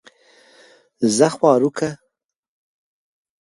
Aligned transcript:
زۀ 1.15 1.27
خواروک 1.35 1.73
کۀ 1.77 1.89